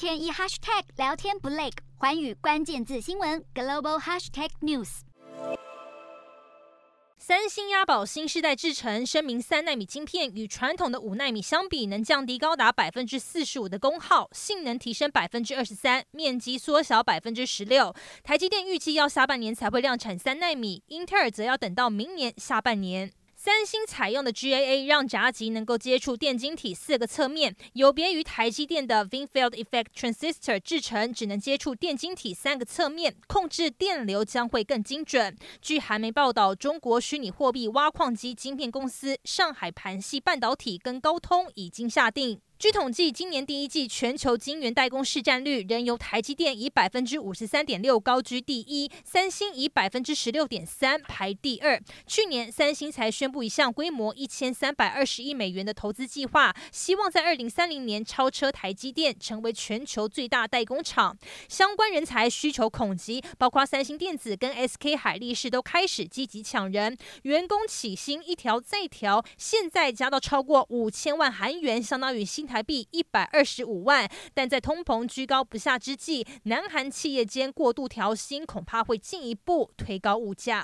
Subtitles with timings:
[0.00, 1.68] 天一 hashtag 聊天不累，
[1.98, 5.00] 寰宇关键字新闻 global hashtag news。
[7.18, 17.94] 三星押宝新世代制程，声明三奈米晶片与传统的五奈米相比，能降低高达百分之四十五的功耗，性能提升百分之二十三，面积缩小百分之十六。
[18.24, 23.12] 台积电预计要下半年才会量产三奈米，英特尔则要等到明年下半年。
[23.42, 35.34] 三星采用的 GAA 让闸极能够接触电晶体四个侧面，有别于台积电的 v i n f i e l d Effect Transistor 制程只能接触电晶体三个侧面，控制电流将会更精准。
[35.62, 42.42] 据韩媒报道，中国虚拟货币挖矿机晶片公司上海盘系半导体跟高通已经下定。
[42.60, 51.82] 据统计，今年第一季全球晶圆代工市占率仍由台积电以百分之五十三点六高居第一，三星以百分之十六点三排第二。
[52.06, 61.16] 去年三星才宣布一项规模一千三百二十亿美元的投资计划，希望在二零三零年超车台积电，成为全球最大代工厂。
[61.48, 72.49] 相关人才需求恐急，包括三星电子跟 SK 海力士都开始积极抢人，员工起薪一调再调，现在加到超过五千万韩元，相当于新。
[72.50, 80.58] 台币一百二十五万，但在通膨居高不下之际，南韩企业间过度调薪，恐怕会进一步推高物价。